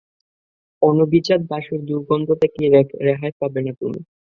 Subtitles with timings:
[0.81, 2.61] অনভিজাত দাসের দুর্গন্ধ থেকে
[3.05, 3.99] রেহাই পাবে না তুমি।